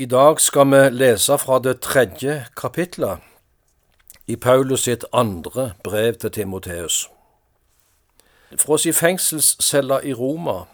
I 0.00 0.06
dag 0.06 0.40
skal 0.40 0.66
vi 0.70 0.90
lese 0.90 1.38
fra 1.38 1.58
det 1.58 1.80
tredje 1.80 2.46
kapitlet 2.56 3.18
i 4.26 4.36
Paulus 4.36 4.80
sitt 4.86 5.04
andre 5.12 5.72
brev 5.84 6.14
til 6.14 6.30
Timoteus. 6.30 7.08
Fra 8.58 8.78
sin 8.78 8.94
fengselscelle 8.94 9.98
i 10.06 10.12
Roma 10.14 10.68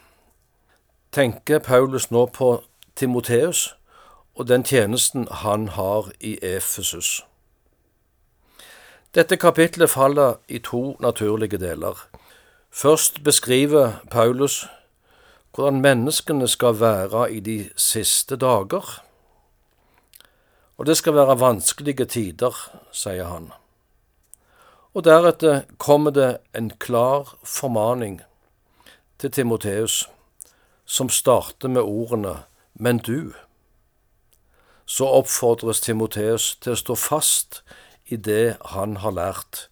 tenker 1.12 1.58
Paulus 1.58 2.10
nå 2.10 2.26
på 2.26 2.64
Timoteus 2.96 3.74
og 4.34 4.48
den 4.48 4.65
tjenesten 4.65 5.25
han 5.31 5.69
har 5.69 6.13
i 6.21 6.38
Efesus. 6.43 7.25
Dette 9.15 9.37
kapitlet 9.37 9.91
faller 9.91 10.35
i 10.49 10.59
to 10.59 10.97
naturlige 11.01 11.59
deler. 11.59 12.09
Først 12.71 13.25
beskriver 13.25 13.93
Paulus 14.11 14.67
hvordan 15.54 15.81
menneskene 15.81 16.48
skal 16.48 16.80
være 16.80 17.33
i 17.33 17.41
de 17.41 17.70
siste 17.77 18.37
dager. 18.37 19.01
Og 20.77 20.87
det 20.87 20.96
skal 20.96 21.14
være 21.14 21.38
vanskelige 21.38 22.06
tider, 22.10 22.55
sier 22.91 23.28
han. 23.30 23.52
Og 24.95 25.05
deretter 25.06 25.62
kommer 25.78 26.10
det 26.10 26.38
en 26.55 26.70
klar 26.70 27.37
formaning 27.42 28.20
til 29.18 29.30
Timoteus, 29.30 30.09
som 30.84 31.09
starter 31.09 31.68
med 31.68 31.82
ordene 31.82 32.42
Men 32.74 32.98
du. 32.98 33.32
Så 34.87 35.06
oppfordres 35.06 35.80
Timoteus 35.80 36.56
til 36.60 36.74
å 36.74 36.80
stå 36.80 36.96
fast 36.98 37.62
i 38.10 38.16
det 38.16 38.56
han 38.74 38.96
har 38.96 39.15
lært, 39.15 39.68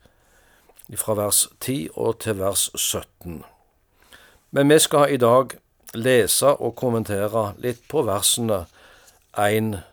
fra 0.97 1.17
vers 1.19 1.49
10 1.61 1.89
og 1.95 2.21
til 2.21 2.39
vers 2.39 2.71
17. 2.77 3.43
Men 4.51 4.69
vi 4.71 4.79
skal 4.79 5.11
i 5.11 5.17
dag 5.17 5.57
lese 5.95 6.47
og 6.47 6.77
kommentere 6.77 7.53
litt 7.59 7.83
på 7.89 8.05
versene 8.07 8.67
1 9.35 9.73
til 9.73 9.92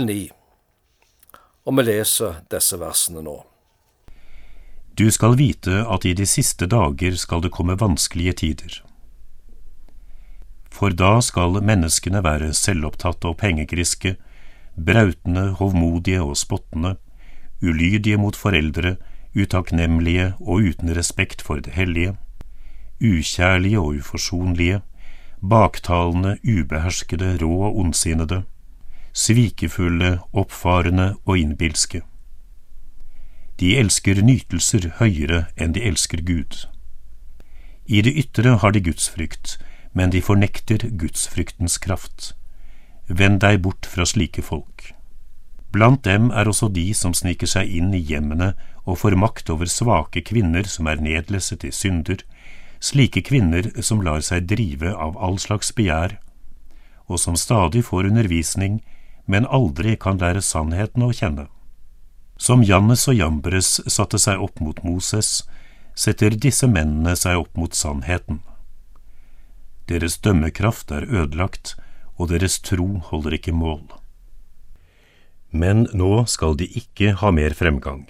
9. 0.00 0.30
Og 1.66 1.76
vi 1.76 1.84
leser 1.84 2.40
disse 2.50 2.78
versene 2.80 3.22
nå. 3.24 3.34
Du 4.96 5.06
skal 5.10 5.36
vite 5.36 5.82
at 5.88 6.04
i 6.04 6.12
de 6.16 6.26
siste 6.28 6.68
dager 6.68 7.16
skal 7.16 7.44
det 7.44 7.52
komme 7.52 7.76
vanskelige 7.80 8.32
tider. 8.42 8.74
For 10.72 10.92
da 10.92 11.20
skal 11.24 11.60
menneskene 11.64 12.22
være 12.24 12.52
selvopptatte 12.56 13.30
og 13.30 13.38
pengegriske, 13.40 14.16
brautende, 14.76 15.50
hovmodige 15.60 16.22
og 16.22 16.36
spottende, 16.40 16.96
ulydige 17.62 18.18
mot 18.20 18.36
foreldre, 18.36 18.96
utakknemlige 19.36 20.32
og 20.40 20.68
uten 20.72 20.92
respekt 20.96 21.42
for 21.42 21.60
det 21.60 21.72
hellige, 21.76 22.16
ukjærlige 23.00 23.80
og 23.80 24.00
uforsonlige, 24.00 24.80
baktalende, 25.40 26.36
ubeherskede, 26.44 27.36
rå 27.42 27.52
og 27.68 27.78
ondsinnede, 27.78 28.42
svikefulle, 29.12 30.18
oppfarende 30.32 31.14
og 31.24 31.38
innbilske. 31.38 32.02
De 33.60 33.76
elsker 33.78 34.22
nytelser 34.24 34.88
høyere 34.98 35.46
enn 35.56 35.74
de 35.76 35.84
elsker 35.86 36.24
Gud. 36.26 36.64
I 37.86 38.00
det 38.02 38.14
ytre 38.16 38.56
har 38.62 38.72
de 38.72 38.80
gudsfrykt, 38.80 39.58
men 39.92 40.10
de 40.10 40.22
fornekter 40.24 40.88
gudsfryktens 40.98 41.78
kraft. 41.78 42.32
Vend 43.08 43.42
deg 43.44 43.60
bort 43.62 43.86
fra 43.86 44.06
slike 44.08 44.42
folk. 44.42 44.92
Blant 45.72 46.04
dem 46.04 46.30
er 46.30 46.48
også 46.48 46.68
de 46.68 46.92
som 46.94 47.14
sniker 47.16 47.48
seg 47.48 47.68
inn 47.68 47.92
i 47.96 48.00
hjemmene 48.00 48.52
og 48.84 48.98
får 49.02 49.16
makt 49.16 49.50
over 49.52 49.68
svake 49.68 50.24
kvinner 50.24 50.68
som 50.68 50.88
er 50.88 51.00
nedlesset 51.00 51.64
i 51.64 51.72
synder, 51.72 52.20
slike 52.82 53.22
kvinner 53.24 53.68
som 53.80 54.02
lar 54.02 54.24
seg 54.24 54.48
drive 54.50 54.90
av 54.92 55.16
all 55.16 55.38
slags 55.40 55.72
begjær, 55.76 56.18
og 57.08 57.20
som 57.20 57.36
stadig 57.36 57.84
får 57.86 58.10
undervisning, 58.10 58.80
men 59.32 59.48
aldri 59.48 59.96
kan 59.96 60.20
lære 60.20 60.44
sannheten 60.44 61.06
å 61.06 61.12
kjenne. 61.16 61.48
Som 62.36 62.64
Jannes 62.66 63.06
og 63.08 63.16
Jambres 63.16 63.78
satte 63.94 64.18
seg 64.20 64.42
opp 64.44 64.60
mot 64.60 64.80
Moses, 64.84 65.42
setter 65.94 66.34
disse 66.44 66.68
mennene 66.68 67.14
seg 67.16 67.40
opp 67.40 67.56
mot 67.56 67.76
sannheten. 67.76 68.42
Deres 69.88 70.18
dømmekraft 70.24 70.92
er 70.94 71.08
ødelagt, 71.08 71.74
og 72.16 72.32
deres 72.32 72.58
tro 72.64 72.88
holder 73.08 73.38
ikke 73.38 73.54
mål. 73.56 73.84
Men 75.52 75.86
nå 75.92 76.24
skal 76.32 76.56
de 76.56 76.68
ikke 76.80 77.14
ha 77.20 77.32
mer 77.34 77.56
fremgang, 77.56 78.04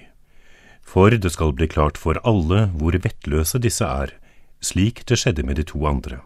for 0.82 1.10
det 1.10 1.32
skal 1.34 1.54
bli 1.58 1.70
klart 1.70 1.98
for 1.98 2.18
alle 2.26 2.68
hvor 2.78 2.98
vettløse 3.06 3.58
disse 3.62 3.86
er, 3.86 4.14
slik 4.62 5.02
det 5.10 5.18
skjedde 5.22 5.46
med 5.46 5.58
de 5.58 5.66
to 5.66 5.82
andre. 5.88 6.20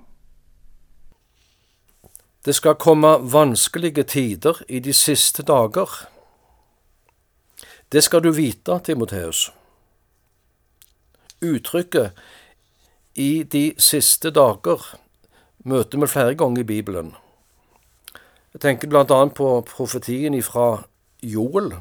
Det 2.46 2.54
skal 2.54 2.74
komme 2.74 3.32
vanskelige 3.32 4.02
tider 4.02 4.62
i 4.68 4.78
de 4.78 4.92
siste 4.92 5.42
dager. 5.42 6.06
Det 7.92 8.04
skal 8.04 8.22
du 8.22 8.30
vite, 8.30 8.78
Timoteus. 8.84 9.52
Uttrykket 11.42 12.12
'i 13.14 13.42
de 13.42 13.74
siste 13.78 14.30
dager' 14.30 14.94
møter 15.64 15.98
vi 15.98 16.06
flere 16.06 16.34
ganger 16.34 16.60
i 16.60 16.64
Bibelen. 16.64 17.14
Jeg 18.52 18.60
tenker 18.60 18.96
annet 18.98 19.34
på 19.34 19.66
profetien 19.76 20.42
fra 20.42 20.82
Joel, 21.22 21.72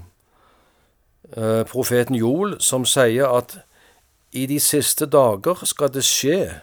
eh, 1.37 1.63
profeten 1.63 2.15
Joel, 2.15 2.61
som 2.61 2.85
sier 2.85 3.27
at 3.27 3.57
i 4.31 4.45
de 4.45 4.59
siste 4.59 5.05
dager 5.05 5.65
skal 5.65 5.93
det 5.93 6.03
skje 6.03 6.61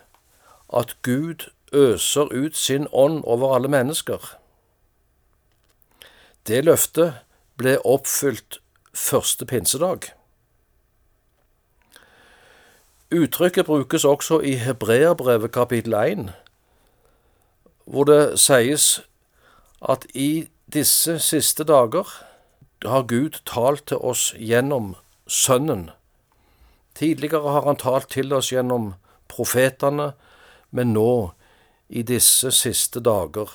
at 0.72 0.96
Gud 1.02 1.50
øser 1.72 2.33
ut 2.33 2.56
sin 2.56 2.87
ånd 2.93 3.22
over 3.25 3.55
alle 3.55 3.69
mennesker. 3.69 4.38
Det 6.47 6.65
løftet 6.65 7.15
ble 7.56 7.78
oppfylt 7.84 8.59
første 8.94 9.47
pinsedag. 9.47 10.11
Uttrykket 13.12 13.66
brukes 13.66 14.05
også 14.05 14.41
i 14.41 14.55
Hebreerbrevet 14.55 15.53
kapittel 15.53 15.94
1, 15.94 16.31
hvor 17.84 18.05
det 18.05 18.41
sies 18.41 19.03
at 19.88 20.06
i 20.15 20.49
disse 20.72 21.19
siste 21.19 21.65
dager 21.65 22.09
har 22.84 23.03
Gud 23.03 23.43
talt 23.47 23.87
til 23.87 23.97
oss 24.00 24.32
gjennom 24.38 24.94
Sønnen. 25.27 25.91
Tidligere 26.94 27.53
har 27.53 27.66
han 27.66 27.77
talt 27.77 28.11
til 28.11 28.32
oss 28.32 28.50
gjennom 28.53 28.94
profetene, 29.28 30.12
men 30.71 30.93
nå, 30.93 31.32
i 31.92 32.03
disse 32.03 32.50
siste 32.50 33.00
dager, 33.04 33.50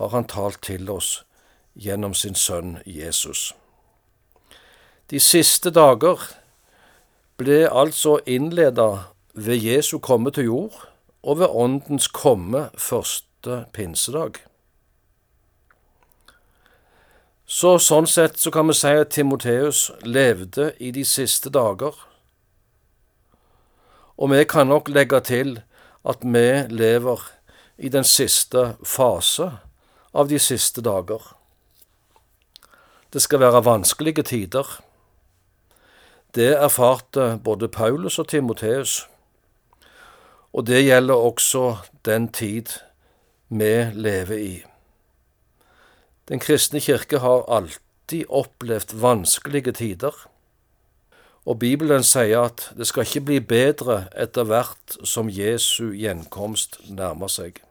har 0.00 0.08
han 0.08 0.24
talt 0.24 0.62
til 0.64 0.88
oss 0.90 1.24
gjennom 1.76 2.14
sin 2.16 2.34
sønn 2.34 2.78
Jesus. 2.86 3.52
De 5.10 5.20
siste 5.20 5.70
dager 5.70 6.22
ble 7.36 7.66
altså 7.68 8.18
innleda 8.26 9.12
ved 9.34 9.60
Jesu 9.60 9.98
komme 9.98 10.32
til 10.32 10.48
jord 10.48 10.80
og 11.22 11.40
ved 11.42 11.52
Åndens 11.52 12.08
komme 12.08 12.70
første 12.78 13.62
pinsedag. 13.76 14.40
Så 17.44 17.76
sånn 17.80 18.08
sett 18.08 18.40
så 18.40 18.52
kan 18.52 18.68
vi 18.68 18.76
si 18.76 18.96
at 18.96 19.12
Timoteus 19.12 19.90
levde 20.04 20.72
i 20.80 20.90
de 20.92 21.04
siste 21.04 21.52
dager. 21.52 21.92
Og 24.16 24.32
vi 24.32 24.44
kan 24.48 24.72
nok 24.72 24.88
legge 24.88 25.20
til 25.20 25.58
at 26.08 26.24
vi 26.24 26.48
lever 26.72 27.24
i 27.24 27.37
den 27.86 28.04
siste 28.04 28.74
fase 28.82 29.52
av 30.10 30.28
de 30.28 30.38
siste 30.42 30.82
dager. 30.82 31.22
Det 33.12 33.22
skal 33.22 33.40
være 33.40 33.64
vanskelige 33.64 34.22
tider. 34.22 34.66
Det 36.34 36.50
erfarte 36.58 37.38
både 37.44 37.68
Paulus 37.68 38.18
og 38.18 38.28
Timoteus, 38.28 39.06
og 40.52 40.66
det 40.66 40.82
gjelder 40.84 41.14
også 41.14 41.76
den 42.04 42.28
tid 42.28 42.74
vi 43.48 43.90
lever 43.94 44.36
i. 44.36 44.64
Den 46.28 46.40
kristne 46.40 46.80
kirke 46.80 47.18
har 47.18 47.46
alltid 47.48 48.26
opplevd 48.28 48.92
vanskelige 49.00 49.72
tider, 49.72 50.12
og 51.48 51.58
Bibelen 51.58 52.04
sier 52.04 52.50
at 52.50 52.66
det 52.76 52.86
skal 52.90 53.06
ikke 53.06 53.24
bli 53.24 53.38
bedre 53.40 54.02
etter 54.12 54.44
hvert 54.44 54.98
som 55.04 55.30
Jesu 55.32 55.94
gjenkomst 55.96 56.76
nærmer 56.92 57.32
seg. 57.32 57.62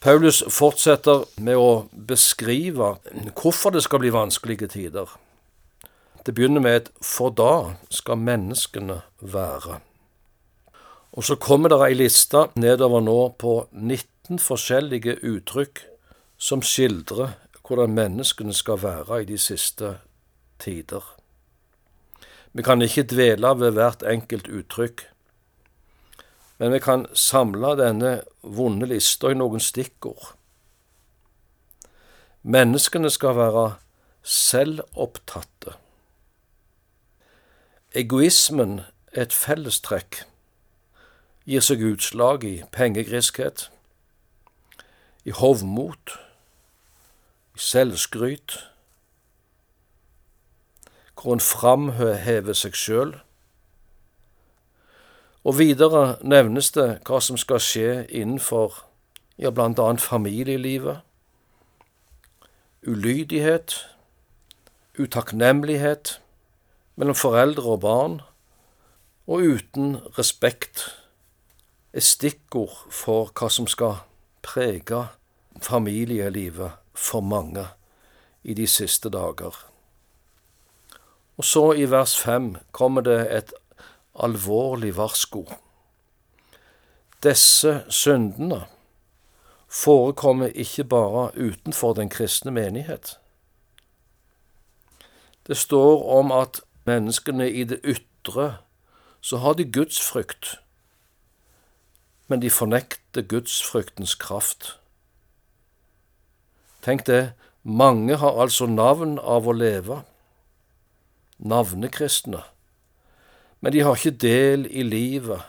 Paulus 0.00 0.38
fortsetter 0.48 1.26
med 1.44 1.58
å 1.60 1.72
beskrive 1.92 2.94
hvorfor 3.36 3.74
det 3.74 3.82
skal 3.84 4.00
bli 4.00 4.12
vanskelige 4.14 4.70
tider. 4.72 5.10
Det 6.24 6.32
begynner 6.34 6.60
med 6.60 6.76
et 6.76 6.88
'for 7.02 7.30
da 7.30 7.76
skal 7.90 8.16
menneskene 8.16 9.02
være'. 9.20 9.80
Og 11.12 11.24
så 11.24 11.36
kommer 11.36 11.68
det 11.68 11.80
ei 11.82 11.94
liste 11.94 12.48
nedover 12.56 13.00
nå 13.00 13.34
på 13.38 13.68
19 13.72 14.38
forskjellige 14.38 15.18
uttrykk 15.22 15.80
som 16.38 16.62
skildrer 16.62 17.34
hvordan 17.66 17.94
menneskene 17.94 18.54
skal 18.54 18.78
være 18.82 19.22
i 19.22 19.24
de 19.24 19.38
siste 19.38 19.98
tider. 20.58 21.04
Vi 22.52 22.62
kan 22.62 22.82
ikke 22.82 23.02
dvele 23.02 23.60
ved 23.60 23.72
hvert 23.72 24.02
enkelt 24.02 24.48
uttrykk, 24.48 25.04
men 26.60 26.72
vi 26.72 26.78
kan 26.84 27.06
samle 27.16 27.72
denne 27.78 28.18
vonde 28.42 28.86
lista 28.86 29.30
i 29.32 29.36
noen 29.38 29.62
stikkord. 29.64 30.34
Menneskene 32.42 33.08
skal 33.10 33.38
være 33.38 33.64
selvopptatte. 34.22 35.72
Egoismen 37.96 38.82
er 39.12 39.22
et 39.24 39.32
fellestrekk, 39.32 40.20
gir 41.48 41.64
seg 41.64 41.80
utslag 41.82 42.44
i 42.44 42.54
pengegriskhet, 42.76 43.70
i 45.24 45.32
hovmot, 45.32 46.12
i 47.56 47.64
selvskryt, 47.70 48.60
hvor 51.16 51.36
en 51.36 51.44
framhever 51.44 52.56
seg 52.56 52.76
sjøl. 52.76 53.16
Og 55.44 55.58
videre 55.58 56.18
nevnes 56.22 56.70
det 56.76 57.00
hva 57.08 57.20
som 57.24 57.38
skal 57.40 57.62
skje 57.64 58.04
innenfor 58.08 58.82
ja, 59.40 59.48
annet 59.50 60.00
familielivet, 60.00 61.00
ulydighet, 62.86 63.76
utakknemlighet 64.98 66.20
mellom 66.96 67.16
foreldre 67.16 67.72
og 67.72 67.80
barn, 67.80 68.20
og 69.26 69.40
uten 69.40 69.96
respekt 70.18 70.90
er 71.92 72.04
stikkord 72.04 72.76
for 72.92 73.32
hva 73.32 73.48
som 73.48 73.68
skal 73.70 74.02
prege 74.44 75.06
familielivet 75.60 76.76
for 76.94 77.24
mange 77.24 77.64
i 78.44 78.54
de 78.54 78.66
siste 78.66 79.08
dager. 79.08 79.56
Og 81.40 81.44
så 81.44 81.70
i 81.72 81.86
vers 81.88 82.18
fem 82.20 82.56
kommer 82.76 83.00
det 83.00 83.20
et 83.32 83.52
alvorlig 84.14 84.96
varsko. 84.96 85.46
Disse 87.22 87.84
syndene 87.88 88.64
forekommer 89.68 90.46
ikke 90.46 90.84
bare 90.84 91.30
utenfor 91.38 91.92
den 91.92 92.10
kristne 92.10 92.50
menighet. 92.50 93.18
Det 95.46 95.56
står 95.56 96.18
om 96.18 96.32
at 96.32 96.60
menneskene 96.84 97.50
i 97.50 97.64
det 97.64 97.80
ytre 97.84 98.56
så 99.20 99.36
har 99.36 99.52
de 99.52 99.72
gudsfrykt, 99.72 100.58
men 102.26 102.42
de 102.42 102.50
fornekter 102.50 103.22
gudsfryktens 103.22 104.14
kraft. 104.14 104.78
Tenk 106.82 107.06
det, 107.06 107.32
mange 107.62 108.16
har 108.16 108.40
altså 108.40 108.66
navn 108.66 109.18
av 109.18 109.48
å 109.48 109.52
leve, 109.52 110.02
navnekristne, 111.38 112.42
men 113.60 113.72
de 113.72 113.80
har 113.84 113.96
ikke 113.96 114.16
del 114.22 114.66
i 114.70 114.82
livet 114.82 115.42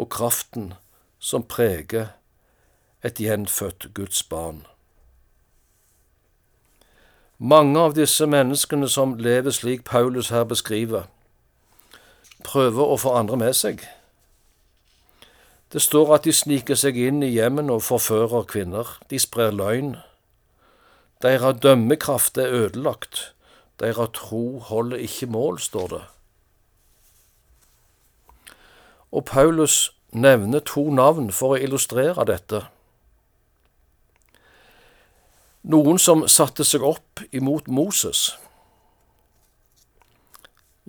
og 0.00 0.08
kraften 0.12 0.72
som 1.18 1.44
preger 1.44 2.12
et 3.04 3.20
gjenfødt 3.20 3.90
Guds 3.94 4.22
barn. 4.22 4.64
Mange 7.38 7.80
av 7.80 7.94
disse 7.96 8.26
menneskene 8.28 8.88
som 8.88 9.14
lever 9.16 9.54
slik 9.56 9.84
Paulus 9.88 10.28
her 10.28 10.44
beskriver, 10.44 11.06
prøver 12.44 12.92
å 12.92 12.98
få 13.00 13.14
andre 13.16 13.38
med 13.40 13.56
seg. 13.56 13.80
Det 15.72 15.80
står 15.80 16.14
at 16.16 16.28
de 16.28 16.34
sniker 16.36 16.76
seg 16.76 16.98
inn 17.00 17.22
i 17.22 17.30
hjemmene 17.32 17.78
og 17.78 17.84
forfører 17.86 18.44
kvinner. 18.50 18.96
De 19.08 19.20
sprer 19.22 19.54
løgn. 19.56 19.94
Deres 21.22 21.60
dømmekraft 21.62 22.40
er 22.42 22.52
ødelagt. 22.52 23.30
Deres 23.80 24.12
tro 24.18 24.58
holder 24.58 25.00
ikke 25.00 25.30
mål, 25.30 25.60
står 25.62 25.88
det. 25.94 26.02
Og 29.12 29.24
Paulus 29.24 29.92
nevner 30.12 30.60
to 30.60 30.90
navn 30.90 31.30
for 31.34 31.54
å 31.54 31.60
illustrere 31.60 32.24
dette. 32.26 32.64
Noen 35.62 35.98
som 36.00 36.24
satte 36.28 36.64
seg 36.64 36.84
opp 36.86 37.20
imot 37.36 37.68
Moses. 37.68 38.30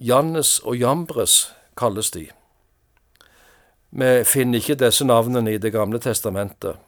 Jannes 0.01 0.59
og 0.63 0.77
Jambres 0.79 1.51
kalles 1.77 2.11
de. 2.15 2.29
Vi 3.91 4.11
finner 4.23 4.61
ikke 4.61 4.79
disse 4.79 5.05
navnene 5.05 5.51
i 5.51 5.59
Det 5.59 5.73
gamle 5.73 5.99
testamentet, 5.99 6.79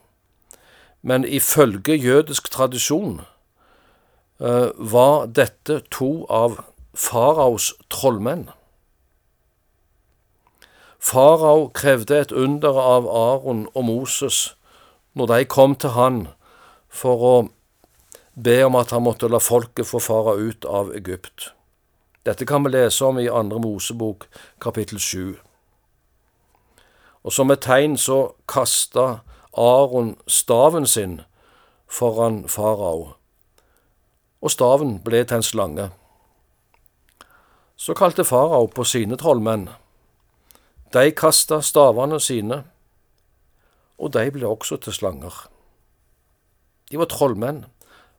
men 1.02 1.24
ifølge 1.24 1.94
jødisk 2.00 2.48
tradisjon 2.50 3.20
uh, 4.40 4.70
var 4.78 5.26
dette 5.26 5.82
to 5.90 6.24
av 6.32 6.64
faraos 6.96 7.74
trollmenn. 7.92 8.48
Farao 11.04 11.68
krevde 11.68 12.16
et 12.16 12.32
under 12.32 12.78
av 12.80 13.04
Aron 13.08 13.66
og 13.74 13.84
Moses 13.84 14.54
når 15.12 15.26
de 15.26 15.44
kom 15.44 15.74
til 15.76 15.92
han 15.92 16.22
for 16.88 17.24
å 17.28 17.34
be 18.34 18.54
om 18.64 18.78
at 18.80 18.94
han 18.94 19.04
måtte 19.04 19.28
la 19.28 19.42
folket 19.42 19.86
få 19.86 20.00
fare 20.00 20.32
ut 20.40 20.64
av 20.64 20.94
Egypt. 20.96 21.50
Dette 22.24 22.48
kan 22.48 22.64
vi 22.64 22.72
lese 22.72 23.04
om 23.04 23.20
i 23.20 23.28
Andre 23.28 23.60
Mosebok 23.60 24.24
kapittel 24.64 24.98
sju. 24.98 25.36
Og 27.20 27.36
som 27.36 27.52
et 27.52 27.60
tegn 27.60 27.98
så 28.00 28.32
kasta 28.48 29.20
Aron 29.52 30.16
staven 30.26 30.88
sin 30.88 31.20
foran 31.86 32.46
farao, 32.48 33.14
og 34.40 34.50
staven 34.50 34.98
ble 35.04 35.20
til 35.24 35.42
en 35.42 35.46
slange. 35.52 35.90
Så 37.76 37.92
kalte 37.92 38.24
farao 38.24 38.66
på 38.72 38.88
sine 38.88 39.20
trollmenn. 39.20 39.68
De 40.94 41.10
kasta 41.10 41.58
stavene 41.60 42.20
sine, 42.22 42.62
og 43.98 44.12
de 44.14 44.30
ble 44.30 44.46
også 44.46 44.78
til 44.78 44.94
slanger. 44.94 45.34
De 46.90 47.00
var 47.00 47.10
trollmenn 47.10 47.64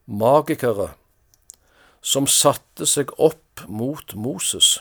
magikere 0.05 0.91
som 2.05 2.27
satte 2.27 2.85
seg 2.89 3.13
opp 3.17 3.63
mot 3.67 4.13
Moses. 4.19 4.79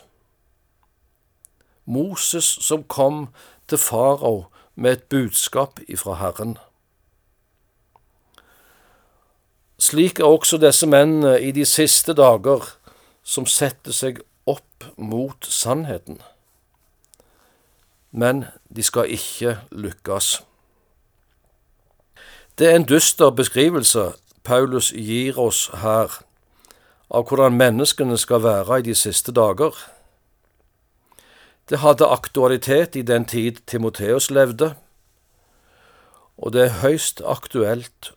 Moses 1.85 2.49
som 2.65 2.85
kom 2.85 3.29
til 3.69 3.79
farao 3.79 4.47
med 4.75 4.93
et 4.93 5.09
budskap 5.09 5.81
ifra 5.89 6.19
Herren. 6.19 6.59
Slik 9.79 10.19
er 10.19 10.29
også 10.29 10.59
disse 10.59 10.87
mennene 10.87 11.39
i 11.41 11.53
de 11.53 11.65
siste 11.69 12.15
dager 12.17 12.67
som 13.23 13.47
setter 13.47 13.93
seg 13.93 14.23
opp 14.47 14.87
mot 14.97 15.47
sannheten. 15.47 16.21
Men 18.15 18.45
de 18.71 18.83
skal 18.83 19.11
ikke 19.11 19.59
lykkes. 19.71 20.45
Det 22.59 22.69
er 22.71 22.77
en 22.77 22.87
dyster 22.87 23.31
beskrivelse 23.35 24.13
Paulus 24.45 24.93
gir 24.93 25.39
oss 25.41 25.67
her 25.83 26.13
av 27.11 27.27
hvordan 27.27 27.57
menneskene 27.59 28.15
skal 28.21 28.45
være 28.45 28.79
i 28.79 28.87
de 28.87 28.95
siste 28.95 29.35
dager. 29.35 29.75
Det 31.69 31.81
hadde 31.83 32.07
aktualitet 32.07 32.97
i 32.97 33.03
den 33.03 33.25
tid 33.25 33.65
Timoteus 33.67 34.31
levde, 34.31 34.75
og 36.39 36.53
det 36.53 36.63
er 36.63 36.81
høyst 36.87 37.23
aktuelt 37.25 38.13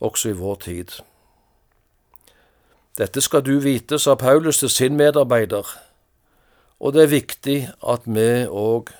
også 0.00 0.34
i 0.34 0.36
vår 0.36 0.54
tid. 0.66 1.00
Dette 2.98 3.20
skal 3.24 3.46
du 3.46 3.56
vite, 3.64 3.98
sa 3.98 4.14
Paulus 4.14 4.58
til 4.58 4.68
sin 4.68 4.96
medarbeider, 4.96 5.64
og 6.80 6.92
det 6.92 7.02
er 7.02 7.14
viktig 7.16 7.60
at 7.80 8.04
vi 8.04 8.30
òg 8.44 8.90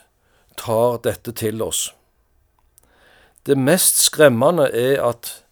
tar 0.57 0.99
dette 1.05 1.33
til 1.33 1.63
oss. 1.63 1.91
Det 3.47 3.57
mest 3.59 4.03
skremmende 4.05 4.69
er 4.73 5.01
at 5.03 5.45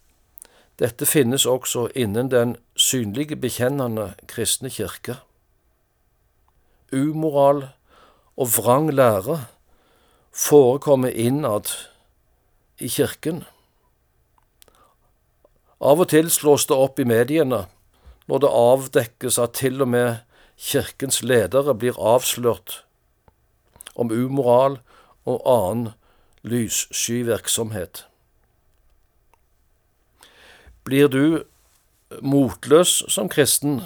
dette 0.79 1.05
finnes 1.05 1.45
også 1.45 1.89
innen 1.95 2.29
den 2.31 2.55
synlige 2.75 3.35
bekjennende 3.35 4.13
kristne 4.27 4.69
kirke. 4.69 5.17
Umoral 6.93 7.67
og 8.37 8.51
vrang 8.55 8.87
lære 8.93 9.41
forekommer 10.31 11.09
innad 11.09 11.67
i 12.79 12.87
kirken. 12.87 13.43
Av 15.79 15.99
og 15.99 16.09
til 16.11 16.31
slås 16.31 16.67
det 16.69 16.77
opp 16.77 16.99
i 16.99 17.07
mediene 17.07 17.65
når 18.29 18.43
det 18.43 18.55
avdekkes 18.61 19.39
at 19.41 19.57
til 19.59 19.81
og 19.81 19.89
med 19.91 20.21
kirkens 20.59 21.23
ledere 21.23 21.73
blir 21.75 21.97
avslørt 21.97 22.83
om 23.95 24.11
umoral 24.11 24.79
og 25.29 25.45
annen 25.45 25.93
lyssky 26.43 27.21
virksomhet. 27.27 28.05
Blir 30.83 31.07
du 31.07 31.43
motløs 32.21 33.03
som 33.07 33.29
kristen 33.29 33.81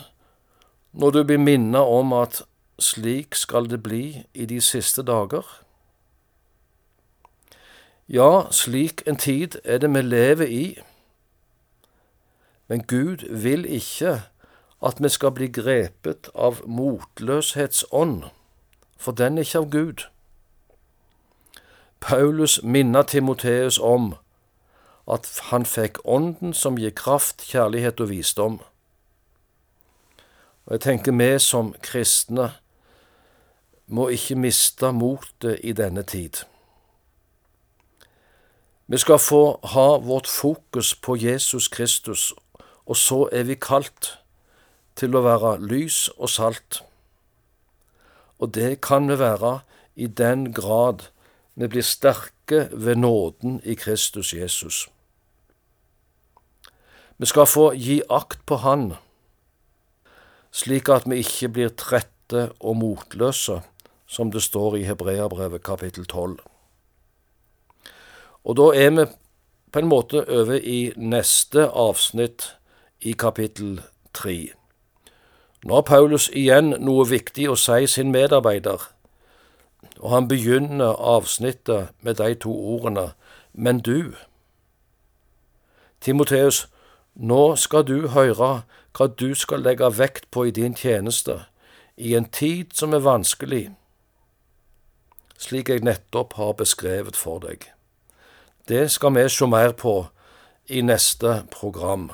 når 0.94 1.12
du 1.12 1.24
blir 1.28 1.42
minnet 1.42 1.82
om 1.82 2.14
at 2.14 2.44
slik 2.80 3.36
skal 3.36 3.68
det 3.70 3.82
bli 3.84 4.24
i 4.34 4.46
de 4.46 4.62
siste 4.62 5.04
dager? 5.04 5.44
Ja, 8.08 8.52
slik 8.52 9.02
en 9.08 9.18
tid 9.18 9.60
er 9.64 9.82
det 9.82 9.90
vi 9.94 10.02
lever 10.02 10.46
i, 10.46 10.66
men 12.68 12.84
Gud 12.84 13.26
vil 13.30 13.66
ikke 13.66 14.22
at 14.84 15.00
vi 15.04 15.10
skal 15.10 15.32
bli 15.32 15.48
grepet 15.48 16.30
av 16.36 16.62
motløshetsånd, 16.68 18.24
for 19.00 19.12
den 19.12 19.38
er 19.38 19.48
ikke 19.48 19.62
av 19.64 19.70
Gud. 19.72 20.06
Paulus 22.04 22.64
minner 22.64 23.04
Timoteus 23.04 23.80
om 23.80 24.16
at 25.08 25.40
han 25.52 25.64
fikk 25.64 26.02
Ånden 26.04 26.52
som 26.54 26.76
gir 26.76 26.92
kraft, 26.92 27.46
kjærlighet 27.48 28.02
og 28.04 28.10
visdom. 28.10 28.58
Og 30.66 30.76
jeg 30.76 30.82
tenker 30.84 31.16
vi 31.16 31.30
som 31.40 31.72
kristne 31.80 32.50
må 33.88 34.10
ikke 34.12 34.36
miste 34.36 34.92
motet 34.92 35.64
i 35.64 35.72
denne 35.72 36.04
tid. 36.04 36.44
Vi 38.88 39.00
skal 39.00 39.20
få 39.20 39.60
ha 39.72 39.88
vårt 40.04 40.28
fokus 40.28 40.96
på 40.96 41.16
Jesus 41.16 41.68
Kristus, 41.68 42.34
og 42.86 43.00
så 43.00 43.30
er 43.32 43.48
vi 43.48 43.56
kalt 43.56 44.18
til 45.00 45.16
å 45.16 45.24
være 45.24 45.56
lys 45.64 46.10
og 46.18 46.30
salt. 46.36 46.84
Og 48.44 48.52
det 48.56 48.82
kan 48.84 49.08
vi 49.08 49.20
være 49.20 49.62
i 49.96 50.08
den 50.08 50.52
grad 50.52 51.13
vi 51.56 51.68
blir 51.68 51.86
sterke 51.86 52.68
ved 52.72 52.96
nåden 52.96 53.62
i 53.64 53.76
Kristus 53.76 54.34
Jesus. 54.34 54.90
Vi 57.18 57.26
skal 57.26 57.46
få 57.46 57.74
gi 57.74 58.02
akt 58.10 58.46
på 58.46 58.56
Han, 58.56 58.94
slik 60.52 60.90
at 60.90 61.06
vi 61.10 61.22
ikke 61.22 61.50
blir 61.50 61.76
trette 61.78 62.50
og 62.60 62.78
motløse, 62.78 63.62
som 64.08 64.32
det 64.32 64.42
står 64.44 64.78
i 64.78 64.88
Hebreabrevet 64.88 65.64
kapittel 65.64 66.06
12. 66.06 66.40
Og 68.44 68.58
da 68.58 68.66
er 68.76 68.90
vi 68.90 69.06
på 69.72 69.80
en 69.80 69.90
måte 69.90 70.26
over 70.30 70.58
i 70.58 70.94
neste 70.98 71.70
avsnitt 71.70 72.52
i 73.02 73.14
kapittel 73.14 73.82
3. 74.14 74.54
Nå 75.64 75.76
har 75.80 75.86
Paulus 75.88 76.28
igjen 76.30 76.76
noe 76.84 77.06
viktig 77.08 77.48
å 77.50 77.56
si 77.58 77.88
sin 77.88 78.12
medarbeider, 78.12 78.82
og 80.04 80.12
han 80.12 80.28
begynner 80.28 81.00
avsnittet 81.00 81.96
med 82.04 82.20
de 82.20 82.34
to 82.36 82.52
ordene 82.52 83.14
men 83.54 83.80
du. 83.80 84.16
Timoteus, 86.02 86.68
nå 87.14 87.56
skal 87.56 87.86
du 87.88 88.10
høre 88.12 88.64
hva 88.94 89.08
du 89.08 89.34
skal 89.38 89.64
legge 89.64 89.90
vekt 89.98 90.28
på 90.32 90.48
i 90.50 90.52
din 90.52 90.76
tjeneste, 90.76 91.46
i 91.98 92.16
en 92.18 92.26
tid 92.26 92.74
som 92.74 92.94
er 92.94 93.06
vanskelig, 93.06 93.68
slik 95.38 95.70
jeg 95.70 95.86
nettopp 95.86 96.34
har 96.34 96.58
beskrevet 96.58 97.18
for 97.18 97.40
deg. 97.44 97.70
Det 98.68 98.90
skal 98.92 99.14
vi 99.16 99.28
se 99.30 99.48
mer 99.48 99.72
på 99.78 100.08
i 100.68 100.82
neste 100.82 101.44
program. 101.52 102.10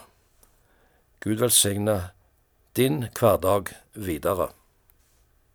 Gud 1.19 1.39
velsigne 1.39 2.11
din 2.75 3.05
hverdag 3.19 3.71
videre. 3.93 4.58